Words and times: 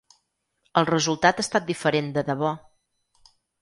El 0.81 0.87
resultat 0.91 1.43
ha 1.43 1.45
estat 1.47 1.69
diferent 1.71 2.11
de 2.19 2.27
debò. 2.35 2.57